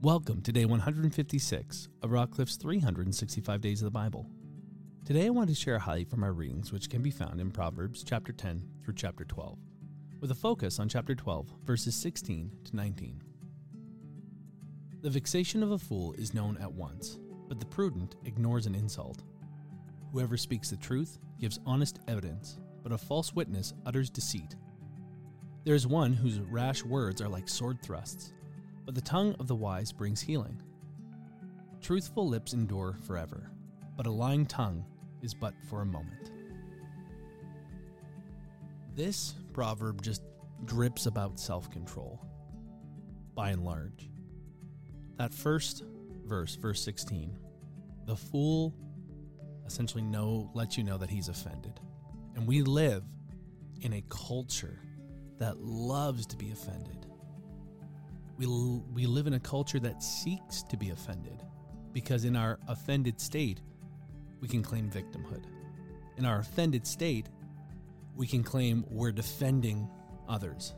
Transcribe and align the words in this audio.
Welcome 0.00 0.42
to 0.42 0.52
day 0.52 0.64
156 0.64 1.88
of 2.04 2.10
Rockcliffe's 2.10 2.54
365 2.54 3.60
Days 3.60 3.80
of 3.80 3.86
the 3.86 3.90
Bible. 3.90 4.30
Today 5.04 5.26
I 5.26 5.30
want 5.30 5.48
to 5.48 5.56
share 5.56 5.74
a 5.74 5.80
highlight 5.80 6.08
from 6.08 6.22
our 6.22 6.32
readings, 6.32 6.70
which 6.70 6.88
can 6.88 7.02
be 7.02 7.10
found 7.10 7.40
in 7.40 7.50
Proverbs 7.50 8.04
chapter 8.04 8.32
10 8.32 8.62
through 8.84 8.94
chapter 8.94 9.24
12, 9.24 9.58
with 10.20 10.30
a 10.30 10.36
focus 10.36 10.78
on 10.78 10.88
chapter 10.88 11.16
12, 11.16 11.52
verses 11.64 11.96
16 11.96 12.48
to 12.66 12.76
19. 12.76 13.20
The 15.02 15.10
vexation 15.10 15.64
of 15.64 15.72
a 15.72 15.78
fool 15.78 16.12
is 16.12 16.32
known 16.32 16.56
at 16.58 16.72
once, 16.72 17.18
but 17.48 17.58
the 17.58 17.66
prudent 17.66 18.14
ignores 18.24 18.66
an 18.66 18.76
insult. 18.76 19.24
Whoever 20.12 20.36
speaks 20.36 20.70
the 20.70 20.76
truth 20.76 21.18
gives 21.40 21.58
honest 21.66 21.98
evidence, 22.06 22.60
but 22.84 22.92
a 22.92 22.98
false 22.98 23.34
witness 23.34 23.74
utters 23.84 24.10
deceit. 24.10 24.54
There 25.64 25.74
is 25.74 25.88
one 25.88 26.12
whose 26.12 26.38
rash 26.38 26.84
words 26.84 27.20
are 27.20 27.28
like 27.28 27.48
sword 27.48 27.82
thrusts 27.82 28.32
but 28.88 28.94
the 28.94 29.02
tongue 29.02 29.36
of 29.38 29.46
the 29.46 29.54
wise 29.54 29.92
brings 29.92 30.18
healing. 30.18 30.62
Truthful 31.82 32.26
lips 32.26 32.54
endure 32.54 32.96
forever, 33.06 33.50
but 33.98 34.06
a 34.06 34.10
lying 34.10 34.46
tongue 34.46 34.82
is 35.20 35.34
but 35.34 35.52
for 35.68 35.82
a 35.82 35.84
moment. 35.84 36.32
This 38.94 39.34
proverb 39.52 40.00
just 40.00 40.22
drips 40.64 41.04
about 41.04 41.38
self 41.38 41.70
control, 41.70 42.18
by 43.34 43.50
and 43.50 43.62
large. 43.62 44.08
That 45.18 45.34
first 45.34 45.82
verse, 46.24 46.54
verse 46.54 46.82
16, 46.82 47.38
the 48.06 48.16
fool 48.16 48.74
essentially 49.66 50.02
know 50.02 50.50
lets 50.54 50.78
you 50.78 50.82
know 50.82 50.96
that 50.96 51.10
he's 51.10 51.28
offended. 51.28 51.78
And 52.36 52.46
we 52.46 52.62
live 52.62 53.04
in 53.82 53.92
a 53.92 54.02
culture 54.08 54.80
that 55.36 55.58
loves 55.58 56.24
to 56.28 56.38
be 56.38 56.52
offended 56.52 57.07
we, 58.38 58.46
we 58.46 59.06
live 59.06 59.26
in 59.26 59.34
a 59.34 59.40
culture 59.40 59.80
that 59.80 60.02
seeks 60.02 60.62
to 60.62 60.76
be 60.76 60.90
offended 60.90 61.42
because 61.92 62.24
in 62.24 62.36
our 62.36 62.58
offended 62.68 63.20
state, 63.20 63.60
we 64.40 64.46
can 64.46 64.62
claim 64.62 64.88
victimhood. 64.88 65.44
In 66.16 66.24
our 66.24 66.38
offended 66.38 66.86
state, 66.86 67.28
we 68.14 68.26
can 68.26 68.44
claim 68.44 68.84
we're 68.88 69.12
defending 69.12 69.88
others. 70.28 70.74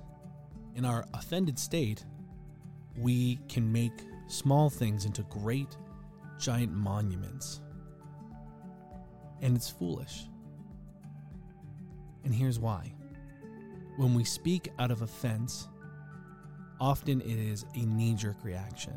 In 0.74 0.84
our 0.84 1.04
offended 1.12 1.58
state, 1.58 2.04
we 2.96 3.38
can 3.48 3.70
make 3.70 4.06
small 4.28 4.70
things 4.70 5.04
into 5.04 5.22
great, 5.24 5.76
giant 6.38 6.72
monuments. 6.72 7.60
And 9.42 9.56
it's 9.56 9.68
foolish. 9.68 10.26
And 12.24 12.34
here's 12.34 12.58
why. 12.58 12.94
When 13.96 14.14
we 14.14 14.24
speak 14.24 14.70
out 14.78 14.90
of 14.90 15.02
offense, 15.02 15.68
often 16.80 17.20
it 17.20 17.38
is 17.38 17.64
a 17.74 17.80
knee 17.80 18.14
jerk 18.14 18.42
reaction. 18.42 18.94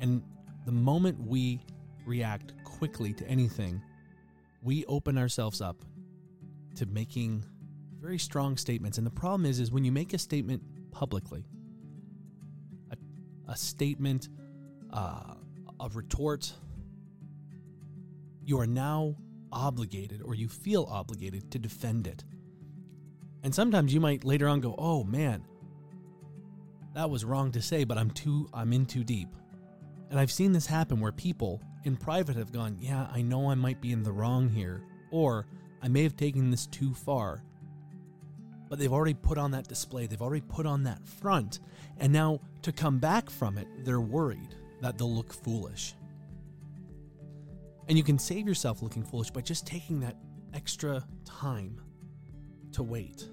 And 0.00 0.22
the 0.64 0.72
moment 0.72 1.20
we 1.20 1.60
react 2.06 2.52
quickly 2.64 3.12
to 3.14 3.26
anything, 3.28 3.82
we 4.62 4.84
open 4.86 5.18
ourselves 5.18 5.60
up 5.60 5.84
to 6.76 6.86
making 6.86 7.44
very 8.00 8.18
strong 8.18 8.56
statements. 8.56 8.98
And 8.98 9.06
the 9.06 9.10
problem 9.10 9.46
is, 9.46 9.60
is 9.60 9.70
when 9.70 9.84
you 9.84 9.92
make 9.92 10.14
a 10.14 10.18
statement 10.18 10.62
publicly, 10.90 11.44
a, 12.90 12.96
a 13.50 13.56
statement, 13.56 14.28
uh, 14.92 15.34
a 15.80 15.88
retort, 15.90 16.52
you 18.42 18.58
are 18.58 18.66
now 18.66 19.16
obligated 19.52 20.22
or 20.22 20.34
you 20.34 20.48
feel 20.48 20.86
obligated 20.90 21.50
to 21.52 21.58
defend 21.58 22.06
it. 22.06 22.24
And 23.42 23.54
sometimes 23.54 23.92
you 23.92 24.00
might 24.00 24.24
later 24.24 24.48
on 24.48 24.60
go, 24.60 24.74
oh 24.78 25.04
man, 25.04 25.44
that 26.94 27.10
was 27.10 27.24
wrong 27.24 27.52
to 27.52 27.62
say, 27.62 27.84
but 27.84 27.98
I'm 27.98 28.10
too 28.10 28.48
I'm 28.54 28.72
in 28.72 28.86
too 28.86 29.04
deep. 29.04 29.28
And 30.10 30.18
I've 30.18 30.32
seen 30.32 30.52
this 30.52 30.66
happen 30.66 31.00
where 31.00 31.12
people 31.12 31.60
in 31.84 31.96
private 31.96 32.36
have 32.36 32.52
gone, 32.52 32.76
"Yeah, 32.80 33.08
I 33.12 33.22
know 33.22 33.50
I 33.50 33.54
might 33.54 33.80
be 33.80 33.92
in 33.92 34.02
the 34.02 34.12
wrong 34.12 34.48
here," 34.48 34.82
or 35.10 35.46
"I 35.82 35.88
may 35.88 36.02
have 36.04 36.16
taken 36.16 36.50
this 36.50 36.66
too 36.66 36.94
far." 36.94 37.42
But 38.68 38.78
they've 38.78 38.92
already 38.92 39.14
put 39.14 39.38
on 39.38 39.50
that 39.52 39.68
display, 39.68 40.06
they've 40.06 40.22
already 40.22 40.46
put 40.46 40.66
on 40.66 40.84
that 40.84 41.06
front, 41.06 41.60
and 41.98 42.12
now 42.12 42.40
to 42.62 42.72
come 42.72 42.98
back 42.98 43.28
from 43.28 43.58
it, 43.58 43.68
they're 43.84 44.00
worried 44.00 44.54
that 44.80 44.96
they'll 44.98 45.14
look 45.14 45.32
foolish. 45.32 45.94
And 47.88 47.98
you 47.98 48.04
can 48.04 48.18
save 48.18 48.46
yourself 48.46 48.82
looking 48.82 49.02
foolish 49.02 49.30
by 49.30 49.42
just 49.42 49.66
taking 49.66 50.00
that 50.00 50.16
extra 50.54 51.06
time 51.24 51.80
to 52.72 52.82
wait, 52.82 53.28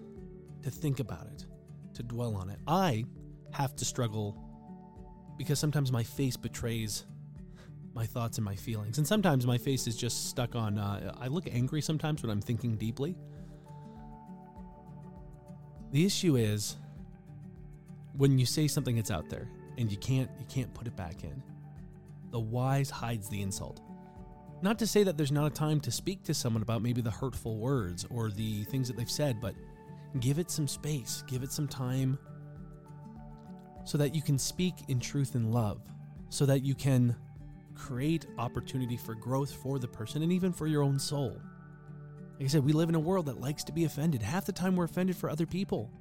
to 0.64 0.70
think 0.70 1.00
about 1.00 1.28
it, 1.28 1.46
to 1.94 2.04
dwell 2.04 2.36
on 2.36 2.50
it. 2.50 2.60
I 2.68 3.06
have 3.52 3.76
to 3.78 3.86
struggle 3.86 4.38
because 5.38 5.60
sometimes 5.60 5.92
my 5.92 6.04
face 6.04 6.38
betrays 6.38 7.06
my 7.94 8.06
thoughts 8.06 8.38
and 8.38 8.46
my 8.46 8.56
feelings. 8.56 8.98
And 8.98 9.08
sometimes 9.08 9.46
my 9.46 9.58
face 9.58 9.88
is 9.88 9.96
just 9.96 10.30
stuck 10.30 10.56
on, 10.56 10.78
uh, 10.78 11.16
I 11.20 11.28
look 11.28 11.48
angry 11.52 11.82
sometimes 11.82 12.22
when 12.22 12.30
I'm 12.30 12.42
thinking 12.42 12.78
deeply. 12.78 13.16
The 15.92 16.06
issue 16.06 16.38
is 16.38 16.78
when 18.16 18.38
you 18.38 18.46
say 18.46 18.68
something 18.68 18.96
that's 18.96 19.12
out 19.12 19.30
there 19.30 19.50
and 19.78 19.92
you 19.92 19.98
can't 19.98 20.30
you 20.40 20.46
can't 20.48 20.74
put 20.74 20.88
it 20.88 20.96
back 20.96 21.24
in. 21.24 21.44
The 22.32 22.40
wise 22.40 22.90
hides 22.90 23.28
the 23.28 23.42
insult. 23.42 23.82
Not 24.62 24.80
to 24.80 24.88
say 24.88 25.04
that 25.04 25.18
there's 25.18 25.32
not 25.32 25.48
a 25.48 25.50
time 25.50 25.80
to 25.82 25.92
speak 25.92 26.24
to 26.24 26.34
someone 26.34 26.62
about 26.62 26.82
maybe 26.82 27.02
the 27.02 27.12
hurtful 27.12 27.58
words 27.58 28.06
or 28.10 28.30
the 28.30 28.64
things 28.66 28.88
that 28.88 28.96
they've 28.96 29.10
said, 29.10 29.42
but 29.42 29.56
give 30.20 30.40
it 30.40 30.52
some 30.52 30.68
space, 30.68 31.24
give 31.28 31.44
it 31.44 31.52
some 31.52 31.68
time 31.68 32.18
so 33.84 33.98
that 33.98 34.16
you 34.16 34.22
can 34.22 34.38
speak 34.38 34.74
in 34.88 35.00
truth 35.00 35.36
and 35.36 35.52
love, 35.52 35.82
so 36.30 36.46
that 36.46 36.64
you 36.64 36.76
can 36.76 37.16
create 37.76 38.28
opportunity 38.38 38.98
for 38.98 39.16
growth 39.16 39.54
for 39.54 39.80
the 39.80 39.88
person 39.88 40.22
and 40.22 40.32
even 40.32 40.54
for 40.54 40.68
your 40.68 40.84
own 40.84 41.00
soul. 41.00 41.42
Like 42.40 42.46
I 42.46 42.48
said, 42.48 42.66
we 42.66 42.74
live 42.74 42.90
in 42.90 42.96
a 42.96 43.00
world 43.00 43.28
that 43.28 43.40
likes 43.40 43.64
to 43.66 43.72
be 43.72 43.86
offended. 43.86 44.22
Half 44.22 44.46
the 44.46 44.52
time 44.52 44.76
we're 44.76 44.86
offended 44.86 45.16
for 45.16 45.30
other 45.30 45.46
people. 45.46 45.92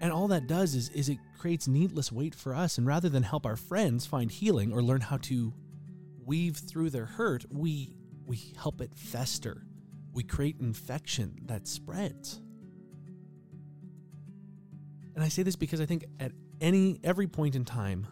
And 0.00 0.12
all 0.12 0.28
that 0.28 0.46
does 0.46 0.74
is, 0.74 0.90
is 0.90 1.08
it 1.08 1.18
creates 1.38 1.66
needless 1.66 2.12
weight 2.12 2.34
for 2.34 2.54
us. 2.54 2.76
And 2.76 2.86
rather 2.86 3.08
than 3.08 3.22
help 3.22 3.46
our 3.46 3.56
friends 3.56 4.04
find 4.04 4.30
healing 4.30 4.72
or 4.72 4.82
learn 4.82 5.00
how 5.00 5.16
to 5.18 5.54
weave 6.24 6.56
through 6.56 6.90
their 6.90 7.06
hurt, 7.06 7.44
we 7.50 7.96
we 8.26 8.52
help 8.58 8.80
it 8.80 8.94
fester. 8.94 9.64
We 10.12 10.24
create 10.24 10.56
infection 10.60 11.38
that 11.46 11.68
spreads. 11.68 12.40
And 15.16 15.24
I 15.24 15.28
say 15.28 15.42
this 15.42 15.56
because 15.56 15.80
I 15.80 15.86
think 15.86 16.04
at 16.20 16.30
any 16.60 17.00
every 17.02 17.26
point 17.26 17.56
in 17.56 17.64
time, 17.64 18.06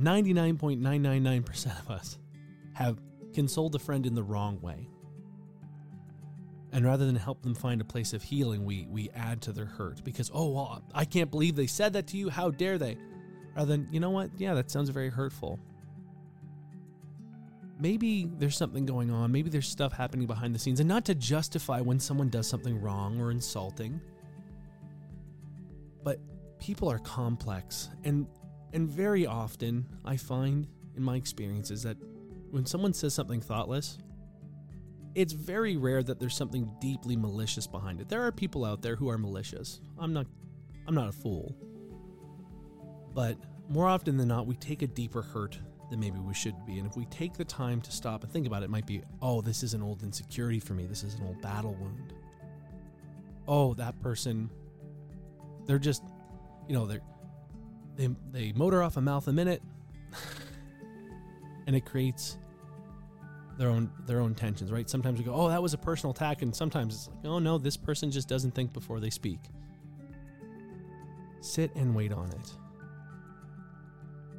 99.999% 0.00 1.80
of 1.80 1.90
us 1.90 2.18
have 2.72 2.98
consoled 3.34 3.74
a 3.74 3.78
friend 3.78 4.06
in 4.06 4.14
the 4.14 4.22
wrong 4.22 4.60
way. 4.60 4.88
And 6.72 6.84
rather 6.84 7.04
than 7.04 7.16
help 7.16 7.42
them 7.42 7.54
find 7.54 7.80
a 7.80 7.84
place 7.84 8.12
of 8.12 8.22
healing, 8.22 8.64
we 8.64 8.86
we 8.88 9.10
add 9.10 9.42
to 9.42 9.52
their 9.52 9.66
hurt 9.66 10.04
because 10.04 10.30
oh 10.32 10.50
well, 10.50 10.82
I 10.94 11.04
can't 11.04 11.30
believe 11.30 11.56
they 11.56 11.66
said 11.66 11.92
that 11.94 12.06
to 12.08 12.16
you. 12.16 12.30
How 12.30 12.50
dare 12.50 12.78
they? 12.78 12.96
Rather 13.56 13.76
than, 13.76 13.88
you 13.90 14.00
know 14.00 14.10
what? 14.10 14.30
Yeah, 14.36 14.54
that 14.54 14.70
sounds 14.70 14.90
very 14.90 15.08
hurtful. 15.08 15.58
Maybe 17.80 18.30
there's 18.38 18.56
something 18.56 18.86
going 18.86 19.10
on. 19.10 19.32
Maybe 19.32 19.50
there's 19.50 19.68
stuff 19.68 19.92
happening 19.92 20.26
behind 20.26 20.54
the 20.54 20.58
scenes. 20.58 20.78
And 20.78 20.88
not 20.88 21.06
to 21.06 21.14
justify 21.14 21.80
when 21.80 21.98
someone 21.98 22.28
does 22.28 22.46
something 22.46 22.80
wrong 22.80 23.20
or 23.20 23.30
insulting, 23.30 24.00
but 26.04 26.20
people 26.66 26.90
are 26.90 26.98
complex 26.98 27.90
and 28.02 28.26
and 28.72 28.88
very 28.88 29.24
often 29.24 29.86
I 30.04 30.16
find 30.16 30.66
in 30.96 31.02
my 31.02 31.14
experiences 31.14 31.84
that 31.84 31.96
when 32.50 32.66
someone 32.66 32.92
says 32.92 33.14
something 33.14 33.40
thoughtless, 33.40 33.98
it's 35.14 35.32
very 35.32 35.76
rare 35.76 36.02
that 36.02 36.18
there's 36.18 36.36
something 36.36 36.68
deeply 36.80 37.16
malicious 37.16 37.68
behind 37.68 38.00
it. 38.00 38.08
There 38.08 38.20
are 38.20 38.32
people 38.32 38.64
out 38.64 38.82
there 38.82 38.96
who 38.96 39.08
are 39.08 39.16
malicious. 39.16 39.80
I'm 39.96 40.12
not 40.12 40.26
I'm 40.88 40.94
not 40.96 41.08
a 41.08 41.12
fool. 41.12 41.54
But 43.14 43.36
more 43.68 43.86
often 43.86 44.16
than 44.16 44.26
not, 44.26 44.48
we 44.48 44.56
take 44.56 44.82
a 44.82 44.88
deeper 44.88 45.22
hurt 45.22 45.56
than 45.88 46.00
maybe 46.00 46.18
we 46.18 46.34
should 46.34 46.66
be. 46.66 46.78
And 46.78 46.86
if 46.88 46.96
we 46.96 47.04
take 47.06 47.34
the 47.34 47.44
time 47.44 47.80
to 47.82 47.92
stop 47.92 48.24
and 48.24 48.32
think 48.32 48.44
about 48.44 48.62
it, 48.62 48.66
it 48.66 48.70
might 48.70 48.86
be, 48.86 49.02
oh, 49.22 49.40
this 49.40 49.62
is 49.62 49.72
an 49.72 49.82
old 49.82 50.02
insecurity 50.02 50.58
for 50.58 50.74
me. 50.74 50.86
This 50.86 51.04
is 51.04 51.14
an 51.14 51.26
old 51.26 51.40
battle 51.40 51.76
wound. 51.80 52.12
Oh, 53.46 53.72
that 53.74 54.00
person, 54.02 54.50
they're 55.66 55.78
just 55.78 56.02
you 56.68 56.74
know, 56.74 56.86
they 56.86 56.98
they 57.96 58.08
they 58.32 58.52
motor 58.52 58.82
off 58.82 58.96
a 58.96 59.00
mouth 59.00 59.26
a 59.28 59.32
minute, 59.32 59.62
and 61.66 61.74
it 61.74 61.84
creates 61.84 62.38
their 63.58 63.68
own 63.68 63.90
their 64.06 64.20
own 64.20 64.34
tensions, 64.34 64.70
right? 64.70 64.88
Sometimes 64.88 65.18
we 65.18 65.24
go, 65.24 65.34
"Oh, 65.34 65.48
that 65.48 65.62
was 65.62 65.74
a 65.74 65.78
personal 65.78 66.12
attack," 66.12 66.42
and 66.42 66.54
sometimes 66.54 66.94
it's 66.94 67.08
like, 67.08 67.24
"Oh 67.24 67.38
no, 67.38 67.58
this 67.58 67.76
person 67.76 68.10
just 68.10 68.28
doesn't 68.28 68.54
think 68.54 68.72
before 68.72 69.00
they 69.00 69.10
speak." 69.10 69.40
Sit 71.40 71.74
and 71.74 71.94
wait 71.94 72.12
on 72.12 72.28
it. 72.30 72.52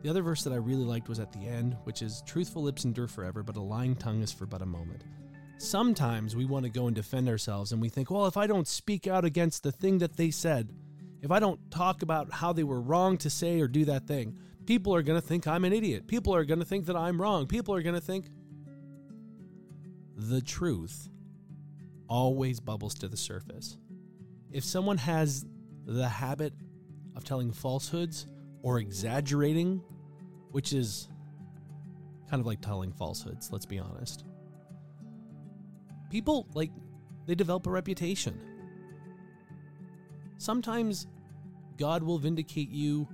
The 0.03 0.09
other 0.09 0.21
verse 0.21 0.44
that 0.44 0.53
I 0.53 0.57
really 0.57 0.83
liked 0.83 1.09
was 1.09 1.19
at 1.19 1.31
the 1.31 1.47
end, 1.47 1.75
which 1.83 2.01
is 2.01 2.21
truthful 2.25 2.62
lips 2.62 2.85
endure 2.85 3.07
forever, 3.07 3.44
but 3.44 3.57
a 3.57 3.62
lying 3.62 3.95
tongue 3.95 4.21
is 4.21 4.31
for 4.31 4.45
but 4.45 4.62
a 4.62 4.65
moment. 4.65 5.03
Sometimes 5.57 6.35
we 6.35 6.45
want 6.45 6.63
to 6.63 6.69
go 6.69 6.85
and 6.85 6.95
defend 6.95 7.27
ourselves 7.27 7.71
and 7.71 7.81
we 7.81 7.89
think, 7.89 8.12
well, 8.12 8.27
if 8.27 8.38
I 8.38 8.45
don't 8.45 8.68
speak 8.68 9.07
out 9.07 9.25
against 9.25 9.63
the 9.63 9.71
thing 9.71 9.97
that 9.97 10.15
they 10.15 10.30
said, 10.30 10.71
if 11.22 11.31
I 11.31 11.40
don't 11.40 11.60
talk 11.72 12.02
about 12.02 12.31
how 12.31 12.54
they 12.54 12.64
were 12.64 12.81
wrong 12.81 13.18
to 13.18 13.30
say 13.30 13.60
or 13.60 13.68
do 13.68 13.86
that 13.86 14.08
thing, 14.08 14.38
People 14.68 14.94
are 14.94 15.02
going 15.02 15.19
to 15.19 15.25
think 15.25 15.48
I'm 15.48 15.64
an 15.64 15.72
idiot. 15.72 16.08
People 16.08 16.36
are 16.36 16.44
going 16.44 16.60
to 16.60 16.66
think 16.66 16.88
that 16.88 16.98
I'm 16.98 17.19
wrong. 17.19 17.48
People 17.48 17.74
are 17.74 17.81
going 17.81 17.96
to 17.96 18.02
think. 18.02 18.28
The 20.18 20.42
truth 20.42 21.08
always 22.10 22.60
bubbles 22.60 22.94
to 22.96 23.08
the 23.08 23.16
surface. 23.16 23.78
If 24.52 24.66
someone 24.66 24.98
has 24.98 25.46
the 25.86 26.08
habit 26.08 26.54
of 27.16 27.24
telling 27.24 27.54
falsehoods 27.54 28.28
or 28.62 28.80
exaggerating, 28.80 29.81
which 30.52 30.74
is 30.74 31.08
kind 32.30 32.42
of 32.42 32.46
like 32.46 32.60
telling 32.60 32.92
falsehoods, 32.92 33.50
let's 33.54 33.66
be 33.66 33.80
honest. 33.80 34.25
People 36.12 36.46
like 36.54 36.72
they 37.25 37.36
develop 37.36 37.68
a 37.68 37.72
reputation. 37.72 38.38
Sometimes 40.38 41.07
God 41.78 42.04
will 42.04 42.18
vindicate 42.18 42.69
you 42.69 43.07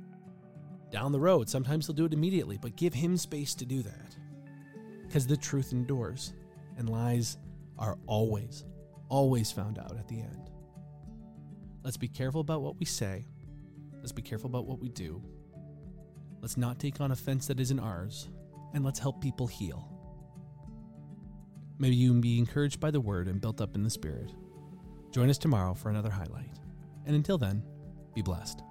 down 0.91 1.11
the 1.11 1.19
road. 1.19 1.49
Sometimes 1.49 1.87
he'll 1.87 1.95
do 1.95 2.05
it 2.05 2.13
immediately, 2.13 2.57
but 2.61 2.75
give 2.75 2.93
him 2.93 3.17
space 3.17 3.55
to 3.55 3.65
do 3.65 3.81
that. 3.81 4.15
Because 5.07 5.27
the 5.27 5.37
truth 5.37 5.71
endures, 5.71 6.33
and 6.77 6.89
lies 6.89 7.37
are 7.77 7.97
always, 8.07 8.63
always 9.09 9.51
found 9.51 9.79
out 9.79 9.97
at 9.97 10.07
the 10.07 10.19
end. 10.19 10.49
Let's 11.83 11.97
be 11.97 12.07
careful 12.07 12.41
about 12.41 12.61
what 12.61 12.79
we 12.79 12.85
say. 12.85 13.25
Let's 13.97 14.11
be 14.11 14.21
careful 14.21 14.49
about 14.49 14.65
what 14.65 14.79
we 14.79 14.89
do. 14.89 15.21
Let's 16.41 16.57
not 16.57 16.79
take 16.79 16.99
on 16.99 17.11
offense 17.11 17.47
that 17.47 17.59
isn't 17.59 17.79
ours, 17.79 18.29
and 18.73 18.83
let's 18.83 18.99
help 18.99 19.21
people 19.21 19.47
heal. 19.47 19.89
Maybe 21.79 21.95
you 21.95 22.11
can 22.11 22.21
be 22.21 22.37
encouraged 22.37 22.79
by 22.79 22.91
the 22.91 23.01
word 23.01 23.27
and 23.27 23.41
built 23.41 23.61
up 23.61 23.75
in 23.75 23.83
the 23.83 23.89
spirit. 23.89 24.31
Join 25.11 25.29
us 25.29 25.37
tomorrow 25.37 25.73
for 25.73 25.89
another 25.89 26.09
highlight. 26.09 26.59
And 27.05 27.15
until 27.15 27.37
then, 27.37 27.63
be 28.13 28.21
blessed. 28.21 28.61